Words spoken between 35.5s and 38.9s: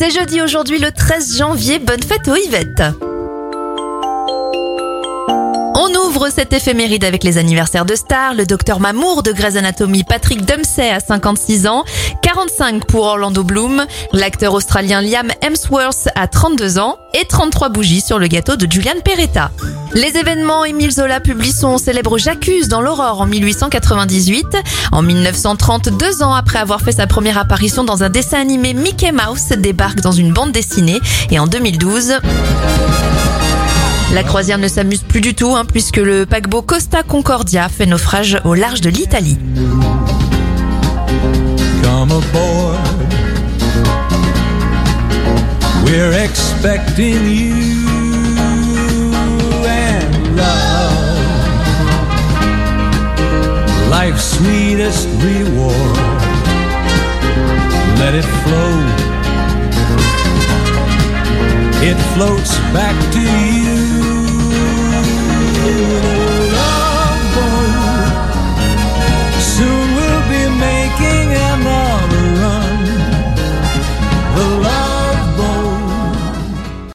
hein, puisque le paquebot Costa Concordia fait naufrage au large de